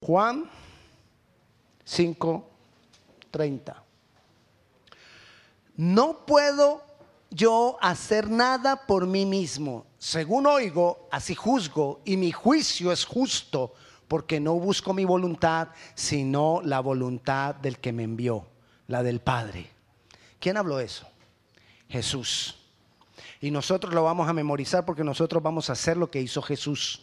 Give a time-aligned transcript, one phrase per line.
[0.00, 0.48] Juan
[1.84, 3.82] 5:30.
[5.76, 6.82] No puedo
[7.30, 9.86] yo hacer nada por mí mismo.
[9.98, 13.74] Según oigo, así juzgo, y mi juicio es justo,
[14.08, 18.46] porque no busco mi voluntad, sino la voluntad del que me envió,
[18.88, 19.70] la del Padre.
[20.38, 21.06] ¿Quién habló eso?
[21.88, 22.56] Jesús.
[23.40, 27.02] Y nosotros lo vamos a memorizar porque nosotros vamos a hacer lo que hizo Jesús.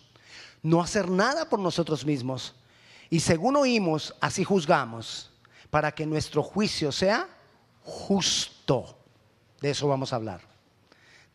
[0.64, 2.56] No hacer nada por nosotros mismos.
[3.10, 5.32] Y según oímos, así juzgamos,
[5.70, 7.28] para que nuestro juicio sea
[7.82, 8.98] justo.
[9.62, 10.42] De eso vamos a hablar.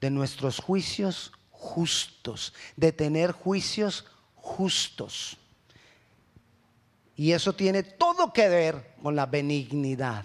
[0.01, 2.53] De nuestros juicios justos.
[2.77, 5.39] De tener juicios justos.
[7.17, 10.25] Y eso tiene todo que ver con la benignidad.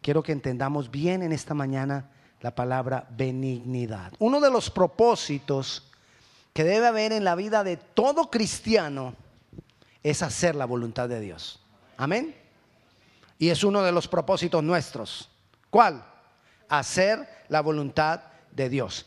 [0.00, 2.10] Quiero que entendamos bien en esta mañana
[2.40, 4.12] la palabra benignidad.
[4.18, 5.89] Uno de los propósitos
[6.52, 9.14] que debe haber en la vida de todo cristiano
[10.02, 11.60] es hacer la voluntad de Dios.
[11.96, 12.34] Amén.
[13.38, 15.30] Y es uno de los propósitos nuestros.
[15.70, 16.04] ¿Cuál?
[16.68, 18.20] Hacer la voluntad
[18.52, 19.06] de Dios.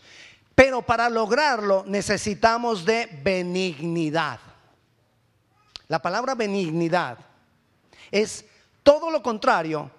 [0.56, 4.40] Pero para lograrlo necesitamos de benignidad.
[5.88, 7.18] La palabra benignidad
[8.12, 8.46] es
[8.84, 9.92] todo lo contrario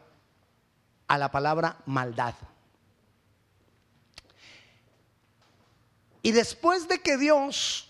[1.09, 2.35] a la palabra maldad.
[6.25, 7.87] Y después de que Dios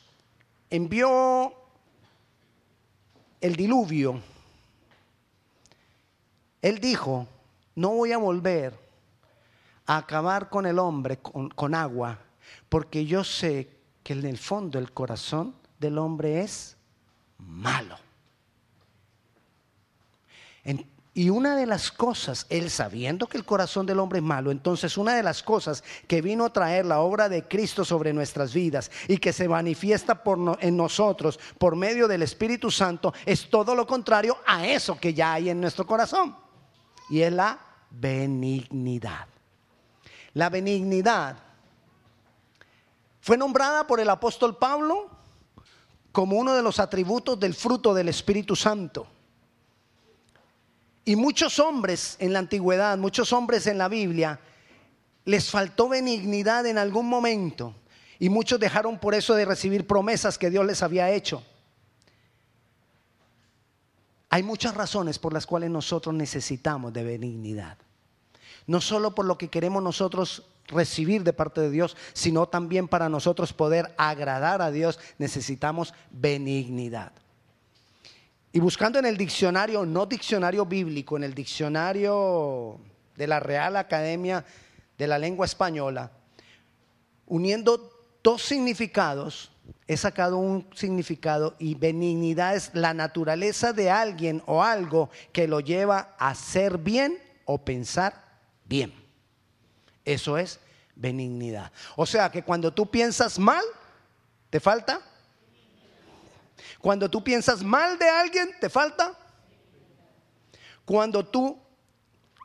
[0.68, 1.54] envió
[3.40, 4.20] el diluvio,
[6.60, 7.28] Él dijo,
[7.77, 8.77] no voy a volver
[9.86, 12.18] a acabar con el hombre con, agua,
[12.68, 13.70] porque yo sé
[14.02, 16.77] que en el fondo el corazón del hombre es
[17.38, 17.96] malo.
[21.17, 24.98] Y una de las cosas, él sabiendo que el corazón del hombre es malo, entonces
[24.98, 28.91] una de las cosas que vino a traer la obra de Cristo sobre nuestras vidas
[29.07, 33.87] y que se manifiesta por en nosotros por medio del Espíritu Santo es todo lo
[33.87, 36.37] contrario a eso que ya hay en nuestro corazón.
[37.09, 39.29] Y es la benignidad.
[40.33, 41.36] La benignidad
[43.20, 45.11] fue nombrada por el apóstol Pablo
[46.11, 49.07] como uno de los atributos del fruto del Espíritu Santo.
[51.05, 54.41] Y muchos hombres en la antigüedad, muchos hombres en la Biblia,
[55.25, 57.75] les faltó benignidad en algún momento.
[58.19, 61.42] Y muchos dejaron por eso de recibir promesas que Dios les había hecho.
[64.31, 67.79] Hay muchas razones por las cuales nosotros necesitamos de benignidad.
[68.67, 73.09] No solo por lo que queremos nosotros recibir de parte de Dios, sino también para
[73.09, 77.13] nosotros poder agradar a Dios necesitamos benignidad.
[78.55, 82.79] Y buscando en el diccionario, no diccionario bíblico, en el diccionario
[83.17, 84.45] de la Real Academia
[84.97, 86.13] de la Lengua Española,
[87.27, 87.91] uniendo
[88.23, 89.51] dos significados,
[89.89, 95.59] he sacado un significado y benignidad es la naturaleza de alguien o algo que lo
[95.59, 98.15] lleva a hacer bien o pensar
[98.67, 98.95] bien.
[100.05, 100.61] Eso es
[100.95, 101.73] benignidad.
[101.97, 103.65] O sea que cuando tú piensas mal,
[104.48, 105.01] ¿te falta?
[106.81, 109.19] Cuando tú piensas mal de alguien, ¿te falta?
[110.85, 111.59] Cuando tú...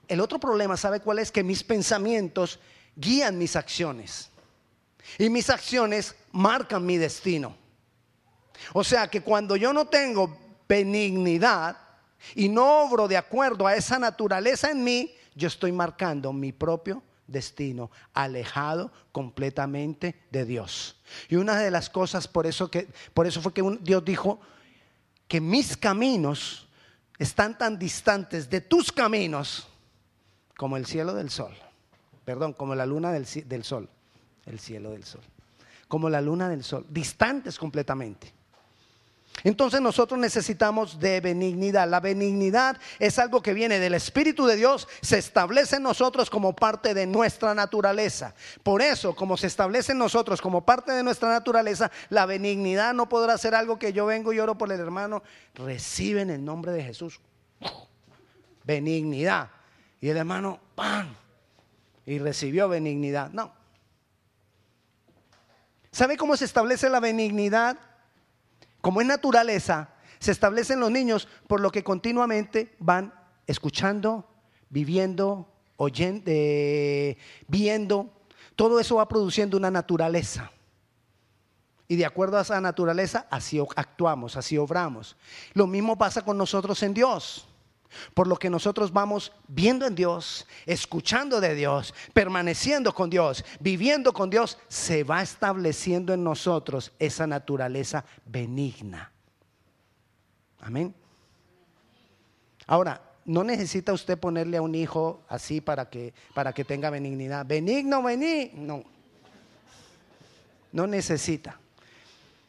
[0.08, 1.32] El otro problema, ¿sabe cuál es?
[1.32, 2.60] Que mis pensamientos
[2.96, 4.32] guían mis acciones.
[5.18, 7.56] Y mis acciones marcan mi destino.
[8.74, 10.36] O sea que cuando yo no tengo
[10.68, 11.78] benignidad
[12.36, 17.04] y no obro de acuerdo a esa naturaleza en mí, yo estoy marcando mi propio
[17.32, 21.00] destino, alejado completamente de Dios.
[21.30, 24.40] Y una de las cosas, por eso, que, por eso fue que Dios dijo
[25.28, 26.68] que mis caminos
[27.18, 29.68] están tan distantes de tus caminos
[30.58, 31.56] como el cielo del sol.
[32.26, 33.90] Perdón, como la luna del, del sol.
[34.46, 35.22] El cielo del sol.
[35.88, 36.86] Como la luna del sol.
[36.90, 38.39] Distantes completamente.
[39.44, 41.88] Entonces nosotros necesitamos de benignidad.
[41.88, 46.56] La benignidad es algo que viene del Espíritu de Dios, se establece en nosotros como
[46.56, 48.34] parte de nuestra naturaleza.
[48.64, 53.10] Por eso, como se establece en nosotros como parte de nuestra naturaleza, la benignidad no
[53.10, 55.24] podrá ser algo que yo vengo y oro por el hermano,
[55.56, 57.20] recibe en el nombre de Jesús.
[58.64, 59.50] Benignidad.
[60.02, 61.14] Y el hermano, ¡pam!
[62.06, 63.30] Y recibió benignidad.
[63.32, 63.54] No.
[65.92, 67.78] ¿Sabe cómo se establece la benignidad?
[68.82, 69.90] Como es naturaleza,
[70.20, 73.14] se establecen los niños por lo que continuamente van
[73.48, 74.28] escuchando,
[74.70, 75.48] viviendo,
[75.78, 77.18] oyendo, eh,
[77.48, 78.10] viendo.
[78.56, 80.52] Todo eso va produciendo una naturaleza.
[81.88, 85.18] Y de acuerdo a esa naturaleza, así actuamos, así obramos.
[85.54, 87.49] Lo mismo pasa con nosotros en Dios.
[88.14, 94.14] Por lo que nosotros vamos viendo en Dios, escuchando de Dios, permaneciendo con Dios, viviendo
[94.14, 99.12] con Dios, se va estableciendo en nosotros esa naturaleza benigna.
[100.60, 100.94] Amén.
[102.68, 107.46] Ahora, no necesita usted ponerle a un hijo así para que, para que tenga benignidad.
[107.46, 108.52] Benigno, vení.
[108.56, 108.84] No.
[110.88, 111.60] Necesita.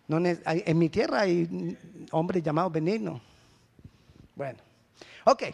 [0.08, 1.76] No en mi tierra hay
[2.10, 3.20] hombres llamados benignos.
[4.34, 4.58] Bueno,
[5.30, 5.44] ok.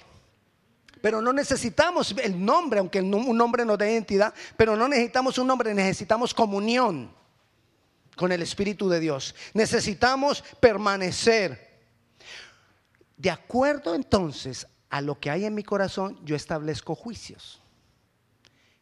[1.01, 5.47] Pero no necesitamos el nombre, aunque un nombre nos dé identidad, pero no necesitamos un
[5.47, 7.11] nombre, necesitamos comunión
[8.17, 9.35] con el Espíritu de Dios.
[9.55, 11.65] Necesitamos permanecer.
[13.17, 17.61] De acuerdo entonces a lo que hay en mi corazón, yo establezco juicios.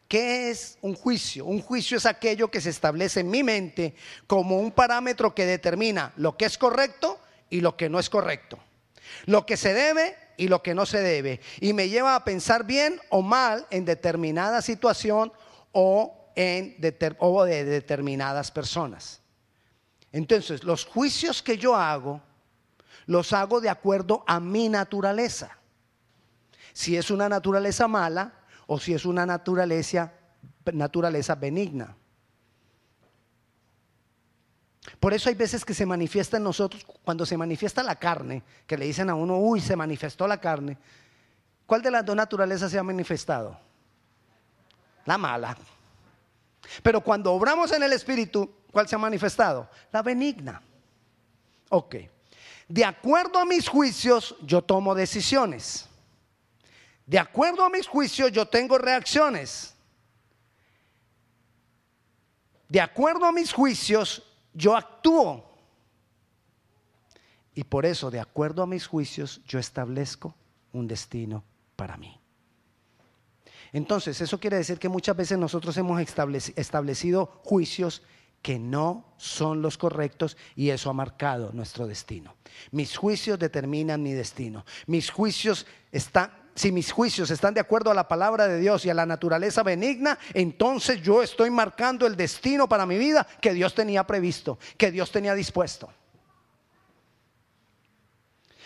[0.07, 1.45] ¿Qué es un juicio?
[1.45, 3.95] Un juicio es aquello que se establece en mi mente
[4.27, 7.19] como un parámetro que determina lo que es correcto
[7.49, 8.59] y lo que no es correcto.
[9.25, 11.41] Lo que se debe y lo que no se debe.
[11.59, 15.31] Y me lleva a pensar bien o mal en determinada situación
[15.71, 16.75] o, en
[17.19, 19.21] o de determinadas personas.
[20.11, 22.21] Entonces, los juicios que yo hago,
[23.05, 25.57] los hago de acuerdo a mi naturaleza.
[26.73, 28.33] Si es una naturaleza mala
[28.67, 30.13] o si es una naturaleza,
[30.73, 31.95] naturaleza benigna.
[34.99, 38.77] Por eso hay veces que se manifiesta en nosotros, cuando se manifiesta la carne, que
[38.77, 40.77] le dicen a uno, uy, se manifestó la carne.
[41.65, 43.59] ¿Cuál de las dos naturalezas se ha manifestado?
[45.05, 45.57] La mala.
[46.83, 49.69] Pero cuando obramos en el Espíritu, ¿cuál se ha manifestado?
[49.91, 50.61] La benigna.
[51.69, 51.95] Ok.
[52.67, 55.87] De acuerdo a mis juicios, yo tomo decisiones.
[57.05, 59.75] De acuerdo a mis juicios, yo tengo reacciones.
[62.67, 64.23] De acuerdo a mis juicios,
[64.55, 65.53] yo actúo.
[67.53, 70.35] Y por eso, de acuerdo a mis juicios, yo establezco
[70.73, 71.43] un destino
[71.75, 72.19] para mí.
[73.71, 76.01] Entonces, eso quiere decir que muchas veces nosotros hemos
[76.55, 78.01] establecido juicios
[78.41, 82.35] que no son los correctos y eso ha marcado nuestro destino.
[82.71, 84.65] Mis juicios determinan mi destino.
[84.85, 88.89] Mis juicios están, si mis juicios están de acuerdo a la palabra de Dios y
[88.89, 93.75] a la naturaleza benigna, entonces yo estoy marcando el destino para mi vida que Dios
[93.75, 95.91] tenía previsto, que Dios tenía dispuesto.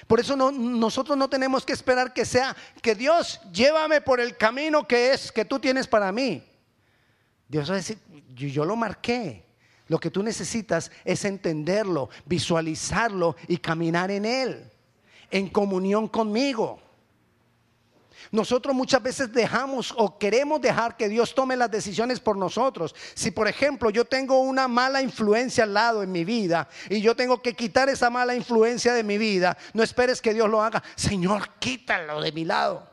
[0.06, 4.88] Por eso nosotros no tenemos que esperar que sea que Dios llévame por el camino
[4.88, 6.44] que es que tú tienes para mí.
[7.48, 7.98] Dios va a decir,
[8.36, 9.46] yo lo marqué.
[9.88, 14.72] Lo que tú necesitas es entenderlo, visualizarlo y caminar en él,
[15.32, 16.89] en comunión conmigo.
[18.31, 22.95] Nosotros muchas veces dejamos o queremos dejar que Dios tome las decisiones por nosotros.
[23.13, 27.16] Si por ejemplo yo tengo una mala influencia al lado en mi vida y yo
[27.16, 30.83] tengo que quitar esa mala influencia de mi vida, no esperes que Dios lo haga.
[30.95, 32.88] Señor, quítalo de mi lado.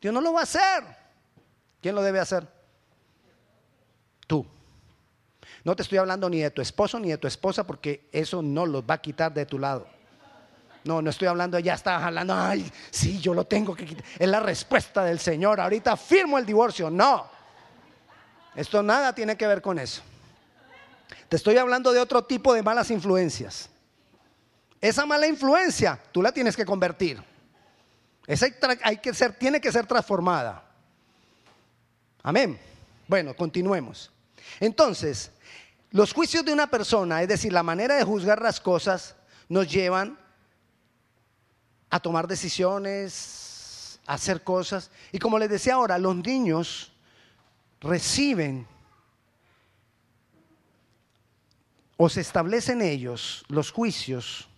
[0.00, 0.84] Dios no lo va a hacer.
[1.80, 2.46] ¿Quién lo debe hacer?
[4.26, 4.46] Tú.
[5.64, 8.66] No te estoy hablando ni de tu esposo ni de tu esposa porque eso no
[8.66, 9.88] los va a quitar de tu lado.
[10.86, 14.04] No, no estoy hablando, ya estás hablando, ay, sí, yo lo tengo que quitar.
[14.16, 15.60] Es la respuesta del Señor.
[15.60, 16.90] Ahorita firmo el divorcio.
[16.90, 17.26] No.
[18.54, 20.02] Esto nada tiene que ver con eso.
[21.28, 23.68] Te estoy hablando de otro tipo de malas influencias.
[24.80, 27.20] Esa mala influencia tú la tienes que convertir.
[28.24, 28.46] Esa
[28.84, 30.62] hay que ser, tiene que ser transformada.
[32.22, 32.58] Amén.
[33.08, 34.12] Bueno, continuemos.
[34.60, 35.32] Entonces,
[35.90, 39.16] los juicios de una persona, es decir, la manera de juzgar las cosas,
[39.48, 40.16] nos llevan
[41.90, 44.90] a tomar decisiones, a hacer cosas.
[45.12, 46.92] Y como les decía ahora, los niños
[47.80, 48.66] reciben
[51.96, 54.48] o se establecen ellos los juicios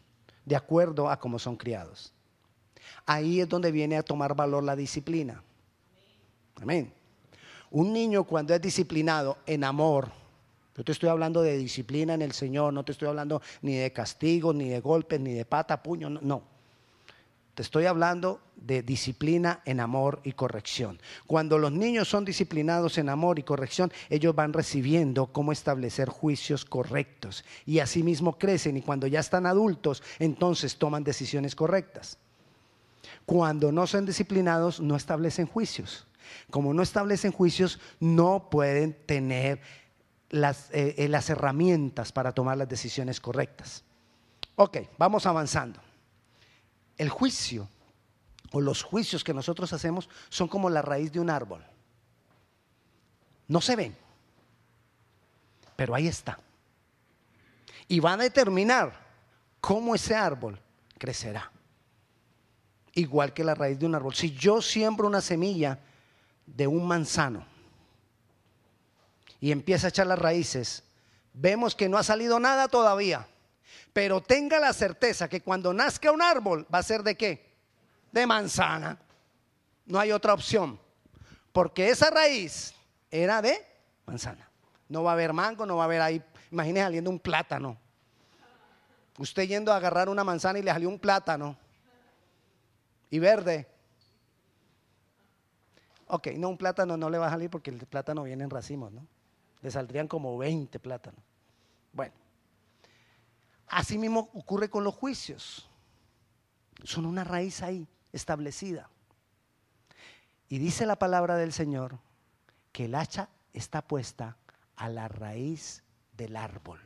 [0.45, 2.13] de acuerdo a cómo son criados.
[3.07, 5.43] Ahí es donde viene a tomar valor la disciplina.
[6.61, 6.93] Amén.
[7.71, 10.11] Un niño cuando es disciplinado en amor,
[10.77, 13.93] yo te estoy hablando de disciplina en el Señor, no te estoy hablando ni de
[13.93, 16.58] castigo, ni de golpes, ni de pata, puño, no.
[17.59, 21.01] Te estoy hablando de disciplina en amor y corrección.
[21.27, 26.65] Cuando los niños son disciplinados en amor y corrección, ellos van recibiendo cómo establecer juicios
[26.65, 32.19] correctos y asimismo crecen y cuando ya están adultos, entonces toman decisiones correctas.
[33.27, 36.07] Cuando no son disciplinados, no establecen juicios.
[36.51, 39.61] Como no establecen juicios, no pueden tener
[40.31, 43.83] las, eh, eh, las herramientas para tomar las decisiones correctas.
[44.55, 45.88] Ok, vamos avanzando
[46.99, 47.69] el juicio
[48.51, 51.65] o los juicios que nosotros hacemos son como la raíz de un árbol.
[53.47, 53.97] No se ven,
[55.77, 56.39] pero ahí está.
[57.87, 58.93] Y va a determinar
[59.61, 60.61] cómo ese árbol
[60.99, 61.51] crecerá.
[62.93, 64.15] Igual que la raíz de un árbol.
[64.15, 65.79] Si yo siembro una semilla
[66.47, 67.47] de un manzano
[69.41, 70.83] y empieza a echar las raíces,
[71.33, 73.27] vemos que no ha salido nada todavía
[73.93, 77.55] Pero tenga la certeza que cuando nazca un árbol va a ser de qué?
[78.13, 78.99] De manzana.
[79.87, 80.79] No hay otra opción.
[81.53, 82.75] Porque esa raíz
[83.11, 83.65] era de
[84.07, 84.49] manzana.
[84.89, 87.77] No va a haber mango, no va a haber ahí, imagínese saliendo un plátano.
[89.19, 91.57] Usted yendo a agarrar una manzana y le salió un plátano.
[93.11, 93.67] Y verde.
[96.07, 98.93] Ok, no, un plátano no le va a salir porque el plátano viene en racimos,
[98.93, 99.07] ¿no?
[99.61, 101.21] Le saldrían como 20 plátanos.
[101.93, 102.15] Bueno,
[103.71, 105.69] así mismo ocurre con los juicios.
[106.85, 108.89] Son una raíz ahí establecida.
[110.49, 111.99] Y dice la palabra del Señor
[112.73, 114.37] que el hacha está puesta
[114.77, 115.83] a la raíz
[116.17, 116.81] del árbol.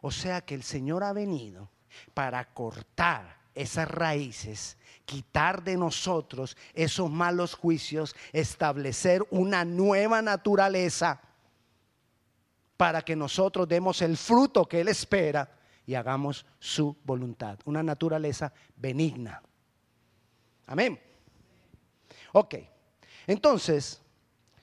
[0.00, 1.70] O sea que el Señor ha venido
[2.12, 11.20] para cortar esas raíces, quitar de nosotros esos malos juicios, establecer una nueva naturaleza
[12.76, 15.48] para que nosotros demos el fruto que Él espera
[15.86, 17.58] y hagamos su voluntad.
[17.64, 19.42] Una naturaleza benigna.
[20.66, 21.00] Amén.
[22.32, 22.54] Ok,
[23.26, 24.00] entonces,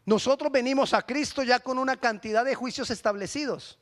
[0.06, 3.78] nosotros venimos a Cristo ya con una cantidad de juicios establecidos.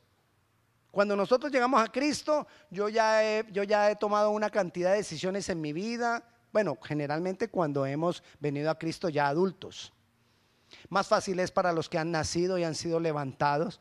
[0.90, 4.98] Cuando nosotros llegamos a Cristo, yo ya, he, yo ya he tomado una cantidad de
[4.98, 6.24] decisiones en mi vida.
[6.52, 9.92] Bueno, generalmente cuando hemos venido a Cristo ya adultos.
[10.88, 13.80] Más fácil es para los que han nacido y han sido levantados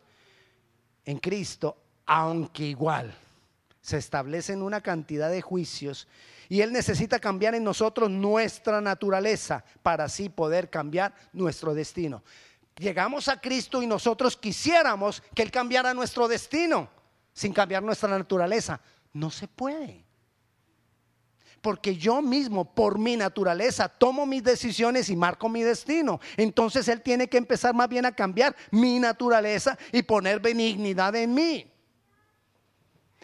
[1.09, 1.75] en Cristo,
[2.05, 3.11] aunque igual
[3.81, 6.07] se establecen una cantidad de juicios
[6.49, 12.23] y Él necesita cambiar en nosotros nuestra naturaleza para así poder cambiar nuestro destino.
[12.77, 16.87] Llegamos a Cristo y nosotros quisiéramos que Él cambiara nuestro destino
[17.33, 18.79] sin cambiar nuestra naturaleza.
[19.11, 20.05] No se puede.
[21.61, 26.19] Porque yo mismo, por mi naturaleza, tomo mis decisiones y marco mi destino.
[26.37, 31.33] Entonces Él tiene que empezar más bien a cambiar mi naturaleza y poner benignidad en
[31.33, 31.71] mí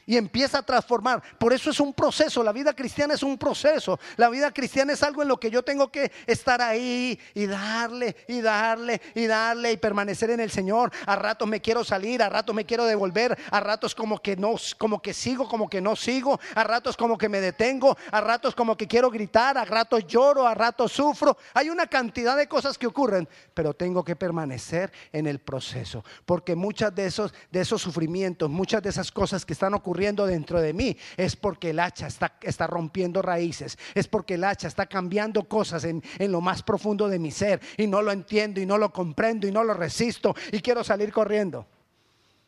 [0.05, 1.21] y empieza a transformar.
[1.37, 3.99] Por eso es un proceso, la vida cristiana es un proceso.
[4.17, 8.15] La vida cristiana es algo en lo que yo tengo que estar ahí y darle
[8.27, 10.91] y darle y darle y permanecer en el Señor.
[11.05, 14.55] A ratos me quiero salir, a ratos me quiero devolver, a ratos como que no
[14.77, 18.55] como que sigo, como que no sigo, a ratos como que me detengo, a ratos
[18.55, 21.37] como que quiero gritar, a ratos lloro, a ratos sufro.
[21.53, 26.55] Hay una cantidad de cosas que ocurren, pero tengo que permanecer en el proceso, porque
[26.55, 30.73] muchas de esos de esos sufrimientos, muchas de esas cosas que están ocurriendo dentro de
[30.73, 35.43] mí es porque el hacha está, está rompiendo raíces, es porque el hacha está cambiando
[35.45, 38.77] cosas en, en lo más profundo de mi ser y no lo entiendo y no
[38.77, 41.65] lo comprendo y no lo resisto y quiero salir corriendo.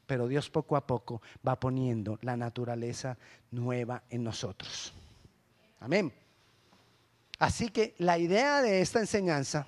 [0.05, 3.17] Pero Dios poco a poco va poniendo la naturaleza
[3.51, 4.93] nueva en nosotros.
[5.79, 6.13] Amén.
[7.39, 9.67] Así que la idea de esta enseñanza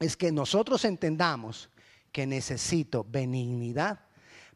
[0.00, 1.68] es que nosotros entendamos
[2.10, 4.00] que necesito benignidad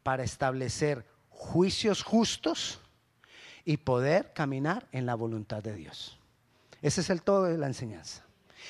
[0.03, 2.81] para establecer juicios justos
[3.65, 6.19] y poder caminar en la voluntad de Dios.
[6.83, 8.23] Ese es el todo de la enseñanza.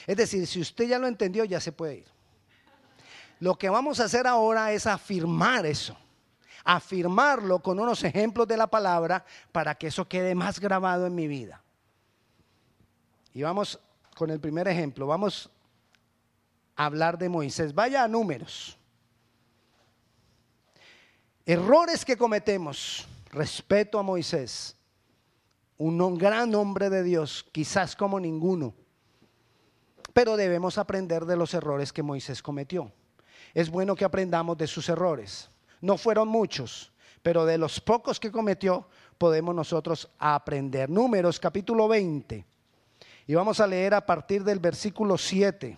[0.07, 2.07] Es decir, si usted ya lo entendió, ya se puede ir.
[3.41, 5.97] Lo que vamos a hacer ahora es afirmar eso,
[6.65, 11.27] afirmarlo con unos ejemplos de la palabra para que eso quede más grabado en mi
[11.27, 11.63] vida.
[13.33, 13.81] Y vamos
[14.15, 15.51] con el primer ejemplo, vamos
[16.77, 17.75] a hablar de Moisés.
[17.75, 18.79] Vaya a números.
[21.47, 23.07] Errores que cometemos.
[23.31, 24.77] Respeto a Moisés,
[25.77, 28.75] un gran hombre de Dios, quizás como ninguno.
[30.13, 32.93] Pero debemos aprender de los errores que Moisés cometió.
[33.53, 35.51] Es bueno que aprendamos de sus errores.
[35.81, 36.93] No fueron muchos,
[37.25, 38.87] pero de los pocos que cometió
[39.19, 40.89] podemos nosotros aprender.
[40.89, 42.47] Números capítulo 20.
[43.27, 45.77] Y vamos a leer a partir del versículo 7.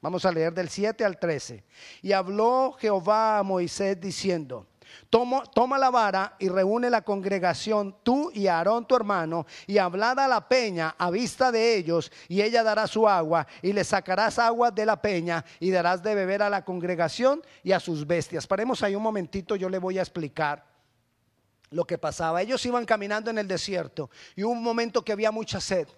[0.00, 1.64] Vamos a leer del 7 al 13.
[2.02, 4.68] Y habló Jehová a Moisés diciendo,
[5.10, 10.28] Toma, la vara y reúne la congregación, tú y Aarón tu hermano, y hablad a
[10.28, 14.70] la peña a vista de ellos, y ella dará su agua, y le sacarás agua
[14.70, 18.46] de la peña, y darás de beber a la congregación y a sus bestias.
[18.46, 20.64] Paremos ahí un momentito, yo le voy a explicar
[21.70, 22.42] lo que pasaba.
[22.42, 25.88] Ellos iban caminando en el desierto, y hubo un momento que había mucha sed,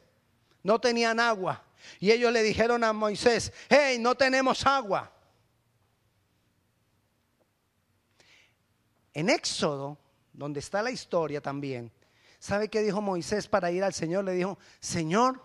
[0.62, 1.62] no tenían agua,
[2.00, 5.13] y ellos le dijeron a Moisés, hey, no tenemos agua.
[9.14, 9.97] En Éxodo,
[10.33, 11.92] donde está la historia también,
[12.40, 14.25] ¿sabe qué dijo Moisés para ir al Señor?
[14.25, 15.40] Le dijo, Señor,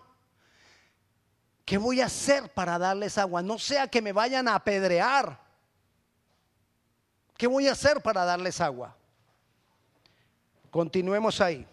[1.64, 3.42] ¿qué voy a hacer para darles agua?
[3.42, 5.40] No sea que me vayan a apedrear.
[7.36, 8.96] ¿Qué voy a hacer para darles agua?
[10.70, 11.64] Continuemos ahí.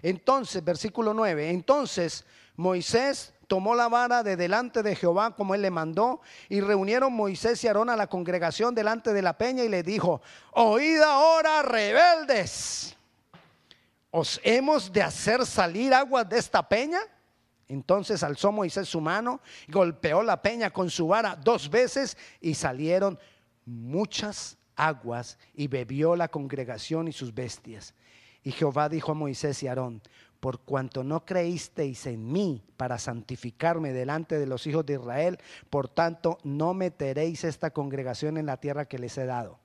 [0.00, 2.24] Entonces, versículo 9, entonces
[2.56, 7.62] Moisés tomó la vara de delante de Jehová como él le mandó, y reunieron Moisés
[7.64, 10.20] y Aarón a la congregación delante de la peña y le dijo,
[10.52, 12.96] oíd ahora rebeldes.
[14.16, 17.00] ¿os hemos de hacer salir aguas de esta peña?
[17.66, 23.18] Entonces alzó Moisés su mano, golpeó la peña con su vara dos veces y salieron
[23.66, 27.92] muchas aguas y bebió la congregación y sus bestias.
[28.44, 30.00] Y Jehová dijo a Moisés y Aarón,
[30.44, 35.38] por cuanto no creísteis en mí para santificarme delante de los hijos de Israel,
[35.70, 39.58] por tanto no meteréis esta congregación en la tierra que les he dado.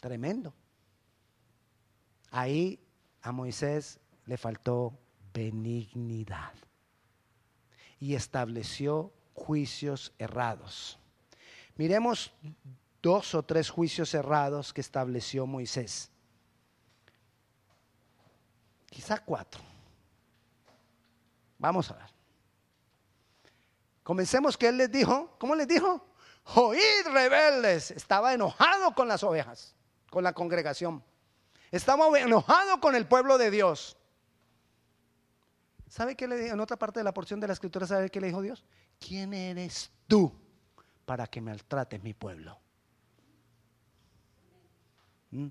[0.00, 0.52] Tremendo.
[2.32, 2.80] Ahí
[3.22, 4.98] a Moisés le faltó
[5.32, 6.54] benignidad
[8.00, 10.98] y estableció juicios errados.
[11.76, 12.32] Miremos
[13.00, 16.10] dos o tres juicios errados que estableció Moisés
[18.94, 19.60] quizá cuatro.
[21.58, 22.10] Vamos a ver.
[24.04, 26.06] Comencemos que él les dijo, ¿cómo les dijo?
[26.54, 27.90] Oíd rebeldes.
[27.90, 29.74] Estaba enojado con las ovejas,
[30.10, 31.02] con la congregación.
[31.72, 33.96] Estaba enojado con el pueblo de Dios.
[35.88, 36.54] ¿Sabe qué le dijo?
[36.54, 38.64] En otra parte de la porción de la escritura, ¿sabe qué le dijo Dios?
[39.00, 40.32] ¿Quién eres tú
[41.04, 42.60] para que maltrates mi pueblo?
[45.34, 45.48] ¿Mm?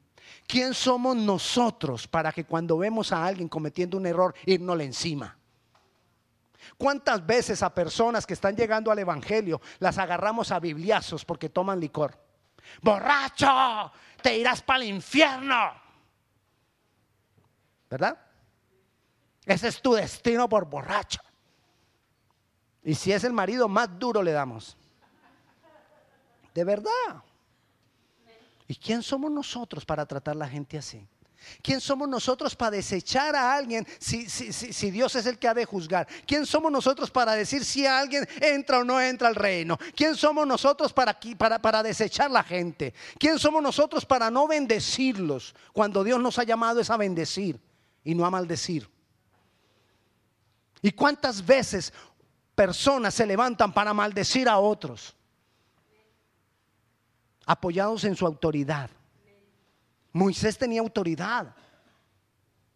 [0.48, 5.38] ¿Quién somos nosotros para que cuando vemos a alguien cometiendo un error, irnosle encima?
[6.78, 11.82] ¿Cuántas veces a personas que están llegando al Evangelio las agarramos a bibliazos porque toman
[11.82, 12.18] licor?
[12.82, 15.74] Borracho, te irás para el infierno.
[17.90, 18.18] ¿Verdad?
[19.46, 21.20] Ese es tu destino por borracho.
[22.84, 24.78] Y si es el marido, más duro le damos.
[26.54, 27.22] De verdad.
[28.68, 31.08] ¿Y quién somos nosotros para tratar a la gente así?
[31.62, 35.66] ¿Quién somos nosotros para desechar a alguien si, si, Dios es el que ha de
[35.66, 36.08] juzgar?
[36.26, 39.78] ¿Quién somos nosotros para decir si alguien entra o no entra al reino?
[39.96, 42.94] ¿Quién somos nosotros para, para, para desechar la gente?
[43.18, 47.60] ¿Quién somos nosotros para no bendecirlos cuando Dios nos ha llamado es a bendecir
[48.04, 48.90] y no a maldecir?
[50.82, 51.94] ¿Y cuántas veces
[52.56, 55.16] personas se levantan para maldecir a otros?
[57.46, 58.90] Apoyados en su autoridad.
[60.12, 61.56] Moisés tenía autoridad,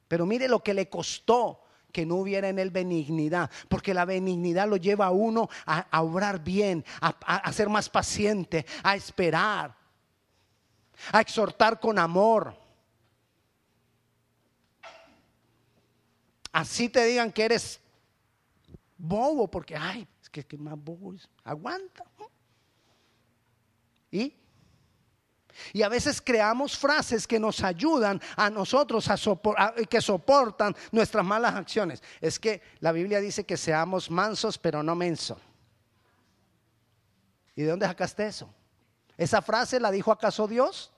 [0.08, 4.68] pero mire lo que le costó que no hubiera en él benignidad, porque la benignidad
[4.68, 9.76] lo lleva a uno a, obrar bien, a, ser más paciente, a esperar,
[11.12, 12.56] a exhortar con amor.
[16.52, 17.80] Así te digan que eres
[18.98, 22.04] bobo, porque, ay, es que, que más bobo es, aguanta.
[24.12, 24.34] ¿Y?
[25.74, 31.56] Y a veces creamos frases que nos ayudan a nosotros, a, que soportan nuestras malas
[31.56, 32.02] acciones.
[32.22, 35.40] Es que la Biblia dice que seamos mansos, pero no menso.
[37.56, 38.54] ¿Y de dónde sacaste eso?
[39.18, 40.94] ¿Esa frase la dijo acaso Dios?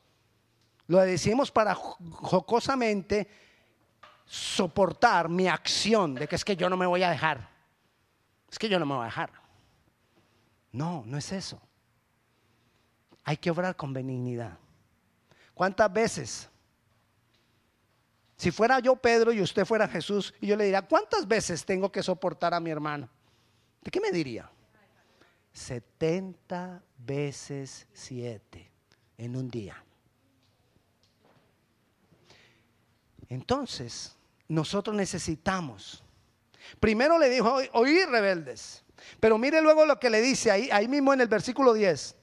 [0.87, 3.27] Lo decimos para jocosamente
[4.25, 7.49] soportar mi acción de que es que yo no me voy a dejar.
[8.51, 9.31] Es que yo no me voy a dejar.
[10.71, 11.61] No, no es eso.
[13.29, 14.57] Hay que obrar con benignidad.
[15.53, 16.49] ¿Cuántas veces?
[18.35, 21.91] Si fuera yo Pedro y usted fuera Jesús, y yo le diría, ¿cuántas veces tengo
[21.91, 23.07] que soportar a mi hermano?
[23.83, 24.49] ¿De qué me diría?
[25.53, 28.71] 70 veces 7
[29.19, 29.77] en un día.
[33.27, 34.15] Entonces,
[34.47, 36.03] nosotros necesitamos.
[36.79, 38.83] Primero le dijo, oír rebeldes.
[39.19, 42.15] Pero mire luego lo que le dice ahí, ahí mismo en el versículo 10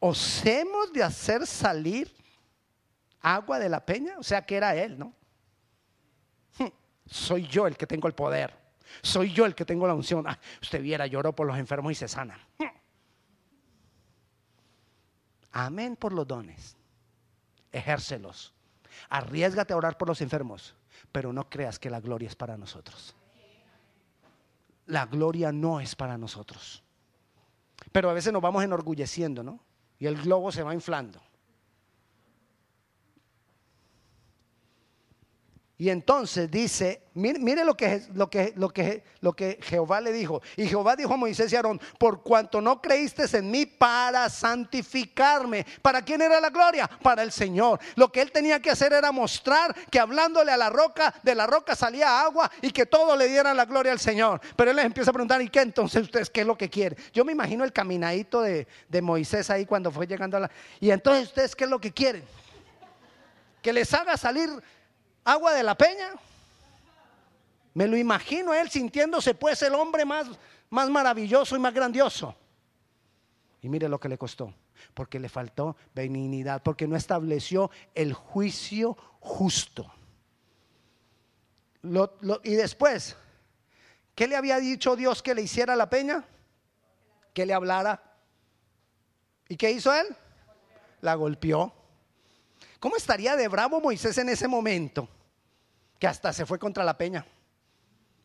[0.00, 2.12] os hemos de hacer salir
[3.20, 5.14] agua de la peña, o sea que era él, ¿no?
[6.58, 6.72] Hmm,
[7.06, 8.56] soy yo el que tengo el poder,
[9.02, 10.26] soy yo el que tengo la unción.
[10.26, 12.38] Ah, usted viera, lloró por los enfermos y se sana.
[12.58, 12.64] Hmm.
[15.52, 16.76] Amén por los dones,
[17.70, 18.54] ejércelos.
[19.10, 20.74] Arriesgate a orar por los enfermos,
[21.12, 23.14] pero no creas que la gloria es para nosotros.
[24.86, 26.82] La gloria no es para nosotros.
[27.92, 29.60] Pero a veces nos vamos enorgulleciendo, ¿no?
[30.00, 31.20] Y el globo se va inflando.
[35.80, 40.42] Y entonces dice, mire, lo, que, lo, que, lo, que, lo que Jehová le dijo.
[40.58, 45.64] Y Jehová dijo a Moisés y Aarón, por cuanto no creíste en mí para santificarme.
[45.80, 46.86] ¿Para quién era la gloria?
[46.86, 47.80] Para el Señor.
[47.96, 51.46] Lo que él tenía que hacer era mostrar que hablándole a la roca, de la
[51.46, 54.38] roca salía agua y que todo le diera la gloria al Señor.
[54.56, 56.98] Pero él les empieza a preguntar, ¿y qué entonces ustedes qué es lo que quieren?
[57.14, 60.50] Yo me imagino el caminadito de, de Moisés ahí cuando fue llegando a la...
[60.78, 62.22] Y entonces ustedes qué es lo que quieren?
[63.62, 64.50] Que les haga salir
[65.24, 66.10] agua de la peña.
[67.74, 70.26] Me lo imagino él sintiéndose pues el hombre más,
[70.70, 72.34] más maravilloso y más grandioso.
[73.62, 74.54] Y mire lo que le costó.
[74.94, 79.92] Porque le faltó benignidad, porque no estableció el juicio justo.
[82.42, 83.16] y después,
[84.14, 86.24] ¿qué le había dicho Dios que le hiciera la peña?
[87.34, 88.02] Que le hablara.
[89.48, 90.06] ¿Y qué hizo él?
[91.02, 91.79] La golpeó.
[92.80, 95.08] ¿Cómo estaría de bravo Moisés en ese momento?
[95.98, 97.26] Que hasta se fue contra la peña,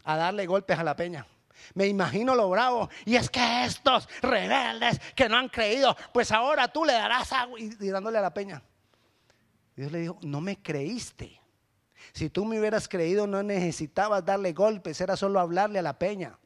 [0.06, 1.28] a darle golpes a la peña.
[1.74, 2.89] Me imagino lo bravo.
[3.04, 7.60] Y es que estos rebeldes que no han creído, pues ahora tú le darás agua
[7.60, 8.63] y, dándole a la peña.
[9.76, 11.41] Dios le dijo, no me creíste.
[12.13, 16.38] Si tú me hubieras creído, no necesitabas darle golpes, era solo hablarle a la peña.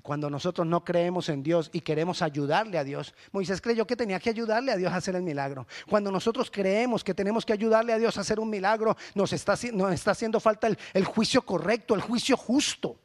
[0.00, 3.96] Y cuando nosotros no creemos en Dios y queremos ayudarle a Dios, Moisés creyó que
[3.96, 5.66] tenía que ayudarle a Dios a hacer el milagro.
[5.90, 9.52] Cuando nosotros creemos que tenemos que ayudarle a Dios a hacer un milagro, nos está,
[9.92, 12.98] está haciendo falta el, el juicio correcto, el juicio justo.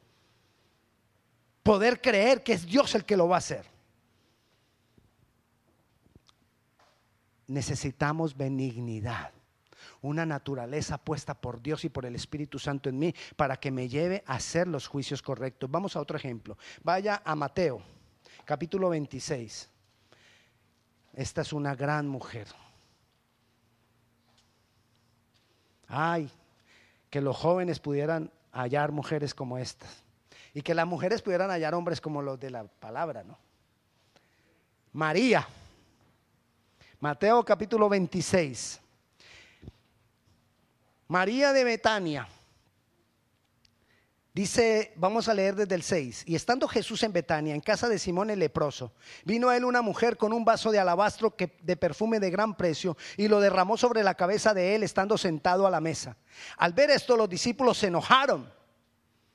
[1.63, 3.65] Poder creer que es Dios el que lo va a hacer.
[7.47, 9.33] Necesitamos benignidad
[10.05, 13.87] una naturaleza puesta por Dios y por el Espíritu Santo en mí para que me
[13.89, 15.69] lleve a hacer los juicios correctos.
[15.69, 16.57] Vamos a otro ejemplo.
[16.83, 17.81] Vaya a Mateo,
[18.45, 19.69] capítulo 26.
[21.13, 22.47] Esta es una gran mujer.
[25.87, 26.29] Ay,
[27.09, 30.03] que los jóvenes pudieran hallar mujeres como estas.
[30.53, 33.37] Y que las mujeres pudieran hallar hombres como los de la palabra, ¿no?
[34.93, 35.47] María.
[36.99, 38.81] Mateo capítulo 26.
[41.07, 42.27] María de Betania.
[44.35, 47.97] Dice, vamos a leer desde el 6, y estando Jesús en Betania, en casa de
[47.97, 48.91] Simón el leproso,
[49.23, 52.97] vino a él una mujer con un vaso de alabastro de perfume de gran precio
[53.15, 56.17] y lo derramó sobre la cabeza de él estando sentado a la mesa.
[56.57, 58.51] Al ver esto los discípulos se enojaron,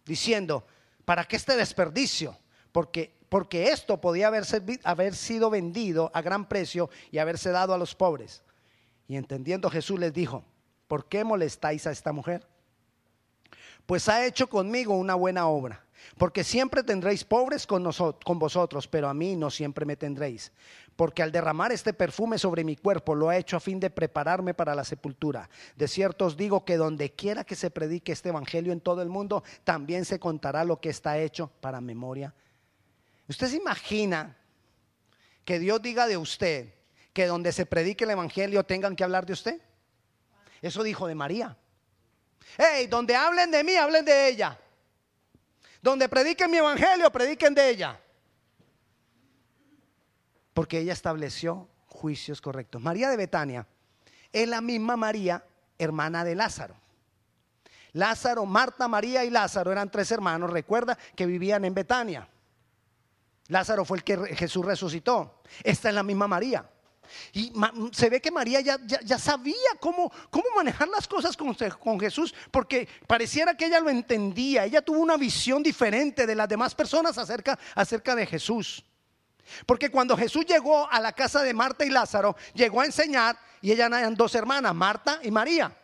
[0.04, 0.66] diciendo,
[1.06, 2.36] ¿para qué este desperdicio?
[2.70, 4.44] Porque, porque esto podía haber,
[4.84, 8.42] haber sido vendido a gran precio y haberse dado a los pobres.
[9.08, 10.44] Y entendiendo Jesús les dijo,
[10.90, 12.44] ¿por qué molestáis a esta mujer?
[13.86, 15.84] Pues ha hecho conmigo una buena obra,
[16.18, 20.50] porque siempre tendréis pobres con, vosotros, pero a mí no siempre me tendréis.
[20.96, 24.52] Porque al derramar este perfume sobre mi cuerpo lo ha hecho a fin de prepararme
[24.52, 25.48] para la sepultura.
[25.76, 29.08] De cierto os digo que donde quiera que se predique este evangelio en todo el
[29.08, 32.34] mundo, también se contará lo que está hecho para memoria.
[33.28, 34.36] ¿Usted se imagina
[35.44, 36.74] que Dios diga de usted
[37.12, 39.60] que donde se predique el evangelio tengan que hablar de usted?
[40.62, 41.56] Eso dijo de María.
[42.56, 44.58] Hey, donde hablen de mí, hablen de ella.
[45.80, 48.00] Donde prediquen mi evangelio, prediquen de ella.
[50.52, 52.82] Porque ella estableció juicios correctos.
[52.82, 53.66] María de Betania
[54.32, 55.44] es la misma María,
[55.78, 56.74] hermana de Lázaro.
[57.92, 62.28] Lázaro, Marta, María y Lázaro eran tres hermanos, recuerda que vivían en Betania.
[63.48, 65.42] Lázaro fue el que Jesús resucitó.
[65.64, 66.64] Esta es la misma María.
[67.32, 67.52] Y
[67.92, 72.34] se ve que María ya, ya, sabía cómo, cómo, manejar las cosas con, con, Jesús,
[72.50, 74.64] porque pareciera que ella lo entendía.
[74.64, 78.84] Ella tuvo una visión diferente de las demás personas acerca, acerca de Jesús.
[79.66, 83.72] Porque cuando Jesús llegó a la casa de Marta y Lázaro, llegó a enseñar y
[83.72, 85.76] ellas eran dos hermanas, Marta y María.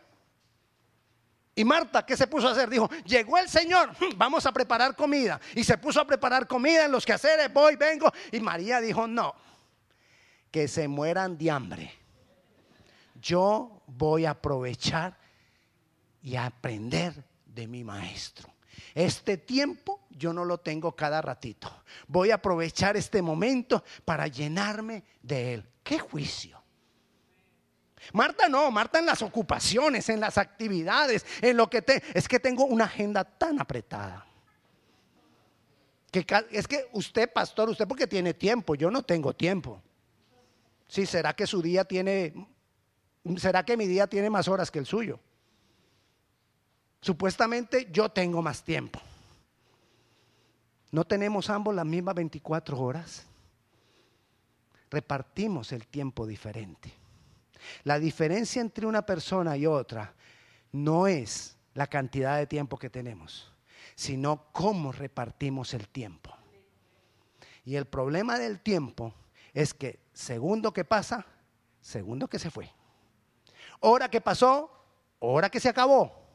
[1.57, 2.69] Y Marta, ¿qué se puso a hacer?
[2.69, 5.39] Dijo, llegó el Señor, vamos a preparar comida.
[5.55, 8.11] Y se puso a preparar comida en los quehaceres, voy, vengo.
[8.31, 9.33] Y María dijo, no,
[10.57, 11.91] que se mueran de hambre.
[13.21, 15.15] Yo voy a aprovechar
[16.23, 18.51] y a aprender de mi maestro.
[18.95, 21.83] Este tiempo yo no lo tengo cada ratito.
[22.07, 25.69] Voy a aprovechar este momento para llenarme de él.
[25.83, 26.59] ¿Qué juicio?
[28.13, 32.01] Marta no, Marta en las ocupaciones, en las actividades, en lo que te...
[32.15, 34.25] Es que tengo una agenda tan apretada.
[36.11, 39.83] Que es que usted, pastor, usted porque tiene tiempo, yo no tengo tiempo.
[40.87, 42.33] Sí, ¿será que su día tiene,
[43.37, 45.19] será que mi día tiene más horas que el suyo?
[47.01, 48.99] Supuestamente yo tengo más tiempo.
[50.91, 53.25] ¿No tenemos ambos las mismas 24 horas?
[54.89, 56.93] Repartimos el tiempo diferente.
[57.83, 60.13] La diferencia entre una persona y otra
[60.71, 63.51] no es la cantidad de tiempo que tenemos,
[63.95, 66.33] sino cómo repartimos el tiempo.
[67.65, 69.13] Y el problema del tiempo
[69.57, 71.25] es que segundo que pasa,
[71.81, 72.71] segundo que se fue.
[73.79, 74.69] Hora que pasó,
[75.17, 76.27] hora que se acabó.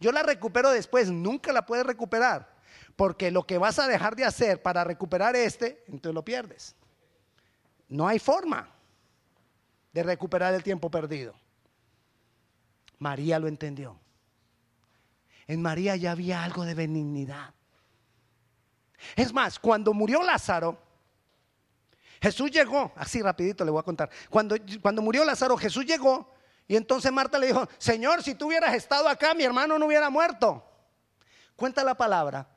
[0.00, 2.56] Yo la recupero después, nunca la puedes recuperar,
[2.96, 6.74] porque lo que vas a dejar de hacer para recuperar este, entonces lo pierdes.
[7.88, 8.70] No hay forma
[9.92, 11.34] de recuperar el tiempo perdido.
[13.00, 14.00] María lo entendió.
[15.46, 17.52] En María ya había algo de benignidad.
[19.14, 20.83] Es más, cuando murió Lázaro,
[22.20, 24.10] Jesús llegó, así rapidito le voy a contar.
[24.30, 26.32] Cuando, cuando murió Lázaro, Jesús llegó
[26.66, 30.08] y entonces Marta le dijo, Señor, si tú hubieras estado acá, mi hermano no hubiera
[30.10, 30.64] muerto.
[31.56, 32.48] Cuenta la palabra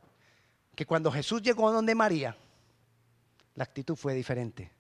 [0.76, 2.38] que cuando Jesús llegó donde María,
[3.56, 4.72] la actitud fue diferente.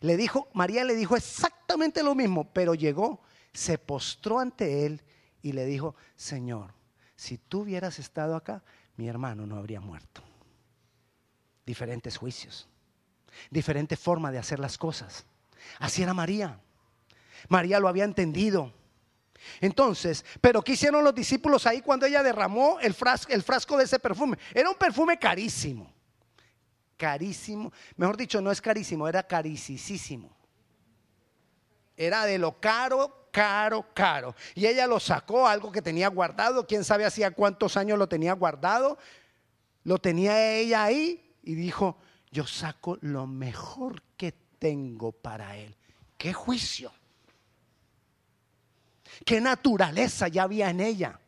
[0.00, 3.20] Le dijo, María le dijo exactamente lo mismo, pero llegó,
[3.52, 5.02] se postró ante él
[5.40, 6.74] y le dijo, Señor,
[7.14, 8.62] si tú hubieras estado acá,
[8.96, 10.22] mi hermano no habría muerto.
[11.64, 12.68] Diferentes juicios,
[13.50, 15.24] diferente forma de hacer las cosas.
[15.78, 16.60] Así era María.
[17.48, 18.72] María lo había entendido.
[19.60, 23.84] Entonces, pero ¿qué hicieron los discípulos ahí cuando ella derramó el frasco, el frasco de
[23.84, 24.38] ese perfume?
[24.52, 25.92] Era un perfume carísimo.
[26.96, 27.72] Carísimo.
[27.96, 30.36] Mejor dicho, no es carísimo, era caricísimo.
[31.96, 34.34] Era de lo caro, caro, caro.
[34.54, 36.66] Y ella lo sacó, algo que tenía guardado.
[36.66, 38.98] Quién sabe hacía cuántos años lo tenía guardado.
[39.84, 41.96] Lo tenía ella ahí y dijo,
[42.30, 45.74] yo saco lo mejor que tengo para él.
[46.16, 46.92] ¿Qué juicio?
[49.24, 51.20] qué naturaleza ya había en ella.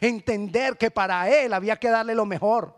[0.00, 2.76] Entender que para él había que darle lo mejor.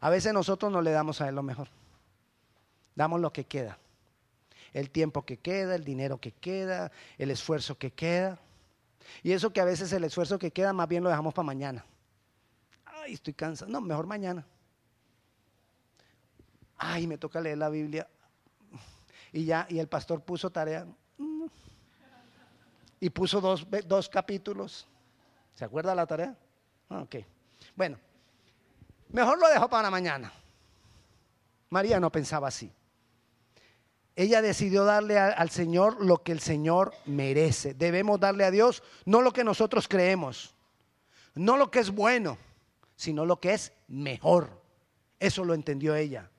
[0.00, 1.68] A veces nosotros no le damos a él lo mejor.
[2.94, 3.78] Damos lo que queda.
[4.72, 8.38] El tiempo que queda, el dinero que queda, el esfuerzo que queda.
[9.22, 11.84] Y eso que a veces el esfuerzo que queda más bien lo dejamos para mañana.
[12.84, 13.70] Ay, estoy cansado.
[13.70, 14.44] No, mejor mañana.
[16.78, 18.08] Ay, me toca leer la Biblia.
[19.32, 20.86] Y ya, y el pastor puso tarea
[23.00, 24.86] y puso dos, dos capítulos.
[25.54, 26.36] ¿Se acuerda la tarea?
[26.88, 27.16] Ah, ok.
[27.76, 27.98] Bueno,
[29.10, 30.32] mejor lo dejo para mañana.
[31.70, 32.72] María no pensaba así.
[34.16, 37.74] Ella decidió darle al Señor lo que el Señor merece.
[37.74, 40.54] Debemos darle a Dios no lo que nosotros creemos,
[41.34, 42.36] no lo que es bueno,
[42.96, 44.60] sino lo que es mejor.
[45.20, 46.30] Eso lo entendió ella.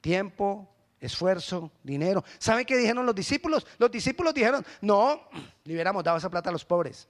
[0.00, 0.68] Tiempo,
[1.00, 2.24] esfuerzo, dinero.
[2.38, 3.66] ¿Saben qué dijeron los discípulos?
[3.78, 5.28] Los discípulos dijeron, no,
[5.64, 7.08] le hubiéramos esa plata a los pobres.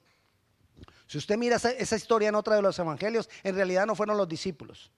[1.07, 4.29] Si usted mira esa, historia en otra de los evangelios, en realidad no fueron los
[4.29, 4.90] discípulos,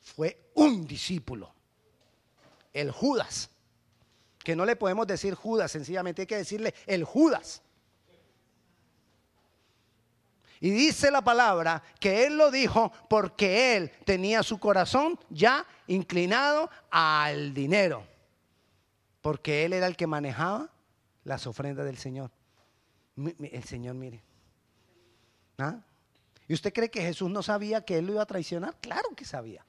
[0.00, 1.52] fue un discípulo,
[2.72, 3.50] el Judas,
[4.38, 7.62] que no le podemos decir Judas, sencillamente hay que decirle el Judas.
[10.62, 16.70] Y dice la palabra que él lo dijo porque él tenía su corazón ya inclinado
[16.90, 18.04] al dinero
[19.22, 20.68] porque él era el que manejaba
[21.24, 22.30] las ofrendas del Señor.
[23.16, 24.20] El Señor, mire.
[25.56, 25.78] ¿Ah?
[26.48, 28.76] ¿Y usted cree que Jesús no sabía que él lo iba a traicionar?
[28.80, 29.64] Claro que sabía,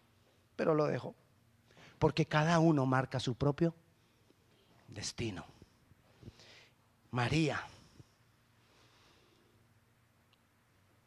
[0.56, 1.15] pero lo dejó.
[1.99, 3.75] Porque cada uno marca su propio
[4.88, 5.45] destino.
[7.12, 7.62] María,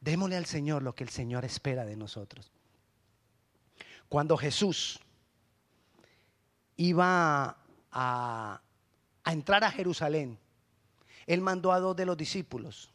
[0.06, 2.52] démosle al Señor lo que el Señor espera de nosotros.
[4.08, 5.00] Cuando Jesús
[6.76, 7.58] iba
[7.90, 8.62] a,
[9.24, 10.38] entrar a Jerusalén,
[11.26, 12.92] él mandó a dos de los discípulos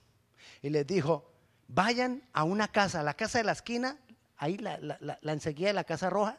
[0.62, 1.30] y les dijo,
[1.68, 3.98] vayan a una casa, la casa de la esquina,
[4.38, 6.38] ahí la, la, enseguida de la casa roja,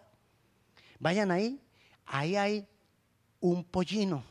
[0.98, 1.61] vayan ahí,
[2.06, 2.66] ahí hay
[3.40, 4.24] un pollino,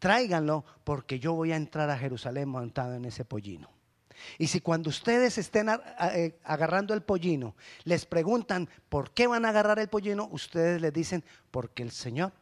[0.00, 3.75] tráiganlo porque yo voy a entrar a Jerusalén montado en ese pollino.
[4.38, 9.50] Y si cuando ustedes estén eh, agarrando el pollino, les preguntan por qué van a
[9.50, 12.32] agarrar el pollino, ustedes les dicen, porque el Señor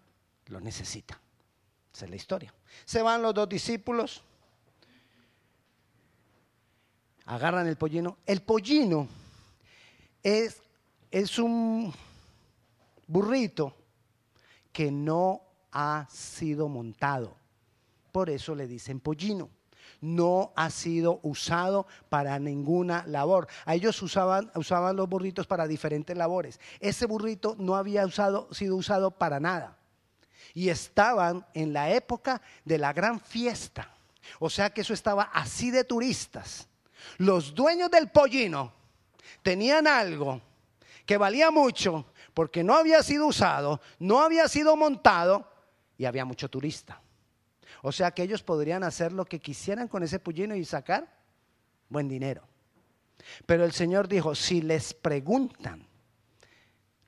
[0.47, 1.21] lo necesita.
[1.93, 2.55] Esa es la historia.
[2.85, 4.23] Se van los dos discípulos,
[7.27, 8.19] agarran el pollino.
[8.27, 9.09] El pollino
[10.23, 10.61] es,
[11.11, 11.93] es un
[13.07, 13.75] burrito
[14.73, 17.37] que no ha sido montado.
[18.11, 19.51] Por eso le dicen pollino.
[20.05, 23.49] No ha sido usado para ninguna labor.
[23.65, 26.61] A ellos usaban, usaban los burritos para diferentes labores.
[26.79, 29.79] Ese burrito no había sido usado para nada
[30.53, 33.89] y estaban en la época de la gran fiesta.
[34.41, 36.69] O sea que eso estaba así de turistas.
[37.17, 38.73] Los dueños del pollino
[39.43, 40.43] tenían algo
[41.07, 45.51] que valía mucho porque no había sido usado, no había sido montado
[45.97, 47.01] y había mucho turista.
[47.87, 51.07] O sea que ellos podrían hacer lo que quisieran con ese pollino y sacar
[51.91, 52.49] buen dinero.
[53.45, 55.87] Pero el Señor dijo, si les preguntan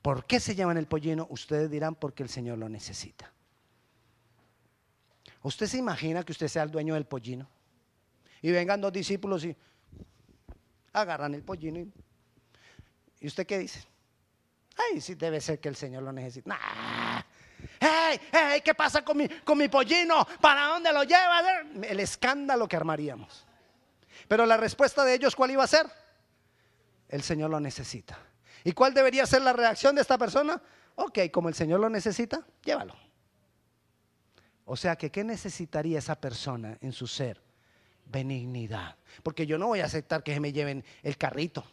[0.03, 3.33] por qué se llaman el pollino, ustedes dirán porque el Señor lo necesita.
[5.41, 7.49] ¿Usted se imagina que usted sea el dueño del pollino?
[8.43, 9.57] Y vengan dos discípulos y
[10.93, 11.91] agarran el pollino.
[13.19, 13.83] Y, usted qué dice?
[14.77, 16.51] Ay, sí debe ser que el Señor lo necesita.
[16.51, 17.06] Nah.
[17.81, 20.27] Hey, hey, ¿qué pasa con mi, con mi pollino?
[20.40, 21.62] ¿Para dónde lo lleva?
[21.83, 23.47] El escándalo que armaríamos.
[24.29, 25.87] Pero la respuesta de ellos, ¿cuál iba a ser?
[27.09, 28.19] El Señor lo necesita.
[28.64, 30.61] ¿Y cuál debería ser la reacción de esta persona?
[30.97, 32.97] Ok, como el Señor lo necesita, llévalo.
[34.64, 37.40] O sea que, ¿qué necesitaría esa persona en su ser?
[38.07, 38.97] Benignidad.
[39.23, 41.64] Porque yo no voy a aceptar que me lleven el carrito.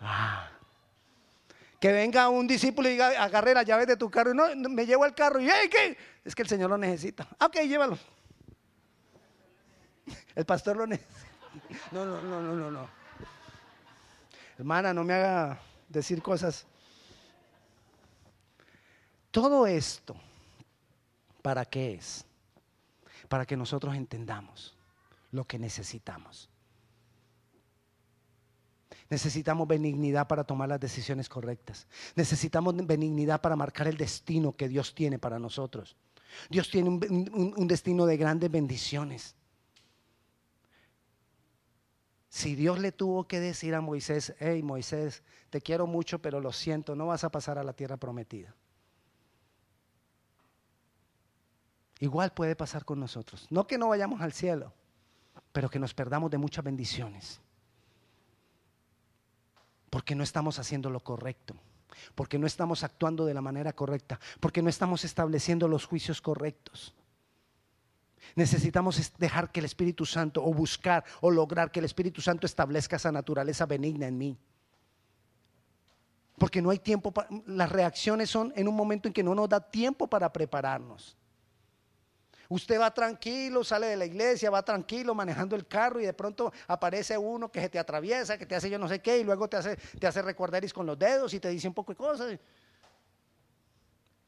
[0.00, 0.57] Ah.
[1.80, 4.84] Que venga un discípulo y diga, agarre las llaves de tu carro y no, me
[4.84, 5.96] llevo el carro y ¿qué?
[6.24, 7.28] Es que el Señor lo necesita.
[7.38, 7.98] Ah, ok, llévalo.
[10.34, 11.18] El pastor lo necesita.
[11.92, 12.88] No, no, no, no, no, no.
[14.58, 16.66] Hermana, no me haga decir cosas.
[19.30, 20.16] Todo esto,
[21.42, 22.24] ¿para qué es?
[23.28, 24.76] Para que nosotros entendamos
[25.32, 26.48] lo que necesitamos.
[29.10, 31.86] Necesitamos benignidad para tomar las decisiones correctas.
[32.14, 35.96] Necesitamos benignidad para marcar el destino que Dios tiene para nosotros.
[36.50, 39.34] Dios tiene un, destino de grandes bendiciones.
[42.28, 46.52] Si Dios le tuvo que decir a Moisés, hey Moisés, te quiero mucho, pero lo
[46.52, 48.54] siento, no vas a pasar a la tierra prometida.
[52.00, 53.46] Igual puede pasar con nosotros.
[53.48, 54.74] No que no vayamos al cielo,
[55.50, 57.40] pero que nos perdamos de muchas bendiciones
[59.90, 61.54] porque no estamos haciendo lo correcto,
[62.14, 66.94] porque no estamos actuando de la manera correcta, porque no estamos estableciendo los juicios correctos.
[68.34, 72.96] Necesitamos dejar que el Espíritu Santo o buscar o lograr que el Espíritu Santo establezca
[72.96, 74.38] esa naturaleza benigna en mí.
[76.38, 77.12] Porque no hay tiempo,
[77.46, 81.17] las reacciones son en un momento en que no nos da tiempo para prepararnos.
[82.50, 86.50] Usted va tranquilo, sale de la iglesia, va tranquilo manejando el carro y de pronto
[86.66, 89.48] aparece uno que se te atraviesa, que te hace yo no sé qué y luego
[89.48, 92.38] te hace, te hace recordar con los dedos y te dice un poco de cosas.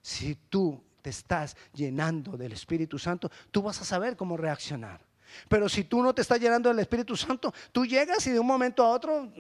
[0.03, 5.01] Si tú te estás llenando del Espíritu Santo, tú vas a saber cómo reaccionar.
[5.49, 8.47] Pero si tú no te estás llenando del Espíritu Santo, tú llegas y de un
[8.47, 9.33] momento a otro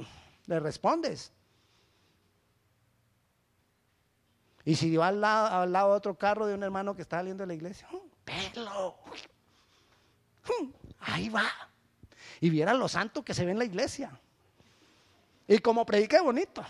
[0.46, 1.32] le respondes.
[4.70, 7.42] Y si va al lado, al lado otro carro de un hermano que está saliendo
[7.42, 7.88] de la iglesia,
[11.00, 11.50] Ahí va.
[12.40, 14.12] Y vieran lo santo que se ve en la iglesia.
[15.48, 16.64] Y como predique bonito.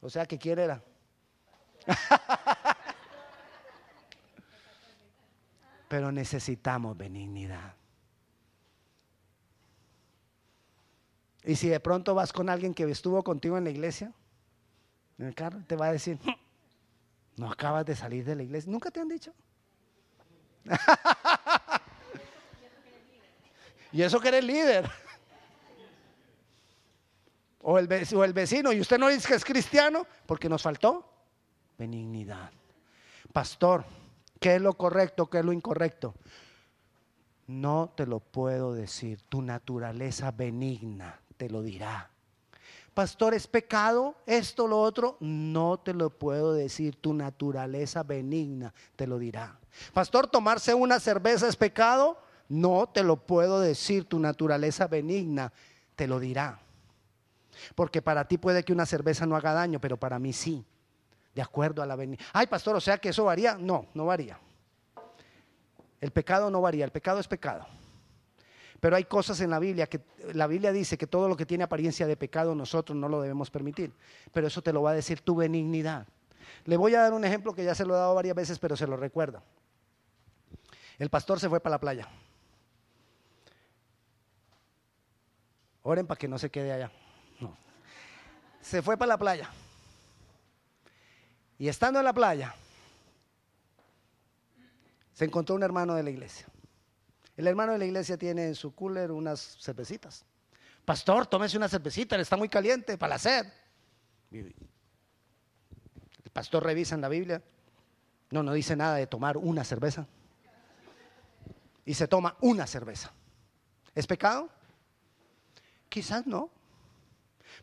[0.00, 0.82] O sea, que quiere era.
[5.88, 7.76] Pero necesitamos benignidad.
[11.44, 14.12] Y si de pronto vas con alguien que estuvo contigo en la iglesia,
[15.20, 16.18] en el carro, te va a decir,
[17.36, 18.72] no acabas de salir de la iglesia.
[18.72, 19.34] ¿Nunca te han dicho?
[23.92, 24.90] y eso que eres líder.
[27.62, 31.06] O el, o el vecino, y usted no dice que es cristiano, porque nos faltó
[31.76, 32.50] benignidad.
[33.30, 33.84] Pastor,
[34.40, 35.28] ¿qué es lo correcto?
[35.28, 36.14] ¿Qué es lo incorrecto?
[37.46, 39.20] No te lo puedo decir.
[39.28, 42.10] Tu naturaleza benigna te lo dirá
[42.94, 49.06] pastor, es pecado, esto, lo otro, no te lo puedo decir, tu naturaleza benigna te
[49.06, 49.58] lo dirá.
[49.92, 55.52] Pastor, tomarse una cerveza es pecado, no te lo puedo decir, tu naturaleza benigna
[55.96, 56.60] te lo dirá.
[57.74, 60.64] Porque para ti puede que una cerveza no haga daño, pero para mí sí,
[61.34, 62.24] de acuerdo a la benigna.
[62.32, 63.56] Ay, pastor, o sea que eso varía.
[63.56, 64.38] No, no varía.
[66.00, 67.66] El pecado no varía, el pecado es pecado.
[68.80, 70.00] Pero hay cosas en la Biblia que
[70.32, 73.50] la Biblia dice que todo lo que tiene apariencia de pecado nosotros no lo debemos
[73.50, 73.92] permitir.
[74.32, 76.06] Pero eso te lo va a decir tu benignidad.
[76.64, 78.76] Le voy a dar un ejemplo que ya se lo he dado varias veces, pero
[78.76, 79.42] se lo recuerdo.
[80.98, 82.08] El pastor se fue para la playa.
[85.82, 86.90] Oren para que no se quede allá.
[87.38, 87.56] No.
[88.60, 89.50] Se fue para la playa.
[91.58, 92.54] Y estando en la playa,
[95.12, 96.46] se encontró un hermano de la iglesia.
[97.40, 100.26] El hermano de la iglesia tiene en su cooler unas cervecitas.
[100.84, 103.46] Pastor, tómese una cervecita, está muy caliente para la sed.
[104.30, 104.54] El
[106.34, 107.42] pastor revisa en la Biblia.
[108.28, 110.06] No, no dice nada de tomar una cerveza.
[111.86, 113.10] Y se toma una cerveza.
[113.94, 114.50] ¿Es pecado?
[115.88, 116.50] Quizás no.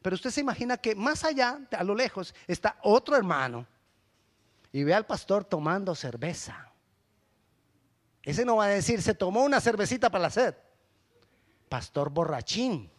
[0.02, 3.68] Pero usted se imagina que más allá, a lo lejos, está otro hermano
[4.72, 6.67] y ve al pastor tomando cerveza.
[8.28, 10.54] Ese no va a decir, se tomó una cervecita para la sed.
[11.70, 12.92] Pastor borrachín.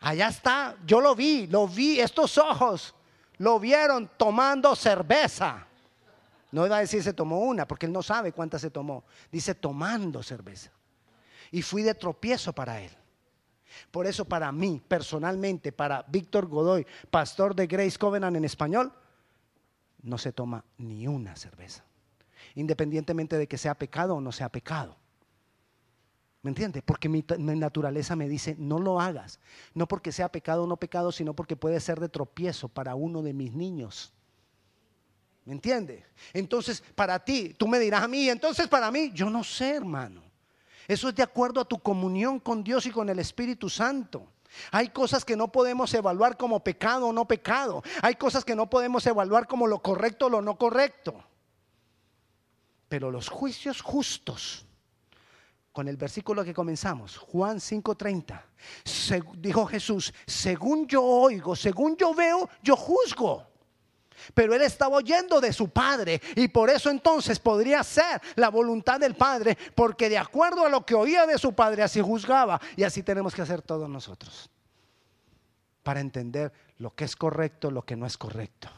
[0.00, 2.94] Allá está, yo lo vi, lo vi, estos ojos
[3.38, 5.66] lo vieron tomando cerveza.
[6.52, 9.04] No iba a decir se tomó una, porque él no sabe cuántas se tomó.
[9.32, 10.70] Dice tomando cerveza.
[11.50, 12.90] Y fui de tropiezo para él.
[13.90, 18.92] Por eso para mí, personalmente, para Víctor Godoy, pastor de Grace Covenant en español,
[20.02, 21.87] no se toma ni una cerveza
[22.54, 24.96] independientemente de que sea pecado o no sea pecado.
[26.42, 26.82] ¿Me entiende?
[26.82, 29.40] Porque mi, naturaleza me dice, no lo hagas.
[29.74, 33.22] No porque sea pecado o no pecado, sino porque puede ser de tropiezo para uno
[33.22, 34.12] de mis niños.
[35.44, 36.04] ¿Me entiende?
[36.32, 40.22] Entonces, para ti, tú me dirás a mí, entonces para mí, yo no sé, hermano.
[40.86, 44.26] Eso es de acuerdo a tu comunión con Dios y con el Espíritu Santo.
[44.70, 47.82] Hay cosas que no podemos evaluar como pecado o no pecado.
[48.00, 51.22] Hay cosas que no podemos evaluar como lo correcto o lo no correcto.
[52.88, 54.64] Pero los juicios justos,
[55.72, 58.42] con el versículo que comenzamos, Juan 5:30,
[59.36, 63.46] dijo Jesús, según yo oigo, según yo veo, yo juzgo.
[64.34, 68.98] Pero él estaba oyendo de su padre y por eso entonces podría ser la voluntad
[68.98, 72.82] del padre, porque de acuerdo a lo que oía de su padre así juzgaba y
[72.82, 74.50] así tenemos que hacer todos nosotros
[75.84, 78.68] para entender lo que es correcto, lo que no es correcto,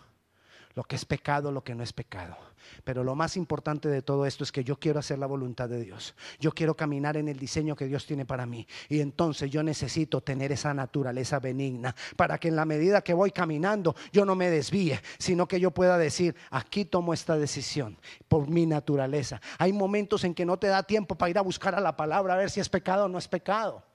[0.75, 2.37] lo que es pecado, lo que no es pecado.
[2.85, 5.83] Pero lo más importante de todo esto es que yo quiero hacer la voluntad de
[5.83, 6.15] Dios.
[6.39, 8.67] Yo quiero caminar en el diseño que Dios tiene para mí.
[8.89, 13.31] Y entonces yo necesito tener esa naturaleza benigna para que en la medida que voy
[13.31, 17.99] caminando yo no me desvíe, sino que yo pueda decir, aquí tomo esta decisión
[18.29, 19.41] por mi naturaleza.
[19.59, 22.35] Hay momentos en que no te da tiempo para ir a buscar a la palabra
[22.35, 23.90] a ver si es pecado o no es pecado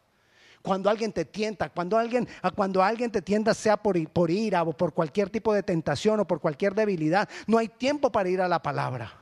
[0.66, 4.74] cuando alguien te tienta, cuando alguien, cuando alguien te tienta sea por, por ira o
[4.74, 8.48] por cualquier tipo de tentación o por cualquier debilidad, no hay tiempo para ir a
[8.48, 9.14] la palabra.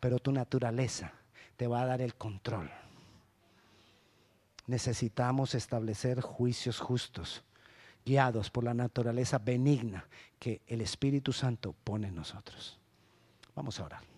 [0.00, 1.12] Pero tu naturaleza
[1.56, 2.70] te va a dar el control.
[4.66, 7.44] Necesitamos establecer juicios justos,
[8.04, 10.06] guiados por la naturaleza benigna
[10.38, 12.78] que el Espíritu Santo pone en nosotros.
[13.54, 14.13] Vamos a orar.